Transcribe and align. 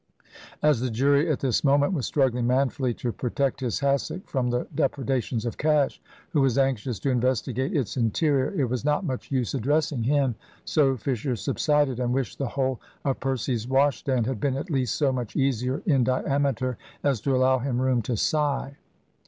As 0.63 0.79
the 0.79 0.89
jury 0.89 1.31
at 1.31 1.41
this 1.41 1.63
moment 1.63 1.93
was 1.93 2.07
struggling 2.07 2.47
manfully 2.47 2.91
to 2.95 3.11
protect 3.11 3.59
his 3.59 3.81
hassock 3.81 4.27
from 4.27 4.49
the 4.49 4.65
depredations 4.73 5.45
of 5.45 5.59
Cash, 5.59 6.01
who 6.31 6.41
was 6.41 6.57
anxious 6.57 6.97
to 7.01 7.11
investigate 7.11 7.77
its 7.77 7.95
interior, 7.97 8.49
it 8.59 8.65
was 8.65 8.83
not 8.83 9.05
much 9.05 9.29
use 9.29 9.53
addressing 9.53 10.01
him; 10.01 10.33
so 10.65 10.97
Fisher 10.97 11.35
subsided, 11.35 11.99
and 11.99 12.13
wished 12.15 12.39
the 12.39 12.47
hole 12.47 12.81
of 13.05 13.19
Percy's 13.19 13.67
wash 13.67 13.99
stand 13.99 14.25
had 14.25 14.39
been 14.39 14.57
at 14.57 14.71
least 14.71 14.95
so 14.95 15.11
much 15.13 15.35
easier 15.35 15.83
in 15.85 16.03
diameter 16.03 16.79
as 17.03 17.21
to 17.21 17.35
allow 17.35 17.59
him 17.59 17.79
room 17.79 18.01
to 18.01 18.17
sigh. 18.17 18.77